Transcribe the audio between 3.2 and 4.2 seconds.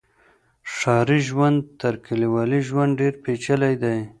پیچلی دی.